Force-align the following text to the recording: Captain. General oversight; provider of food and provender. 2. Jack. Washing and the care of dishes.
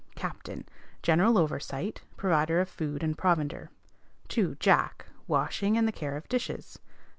Captain. 0.15 0.65
General 1.03 1.37
oversight; 1.37 2.01
provider 2.17 2.59
of 2.59 2.67
food 2.67 3.03
and 3.03 3.15
provender. 3.19 3.69
2. 4.29 4.55
Jack. 4.59 5.05
Washing 5.27 5.77
and 5.77 5.87
the 5.87 5.91
care 5.91 6.17
of 6.17 6.27
dishes. 6.27 6.79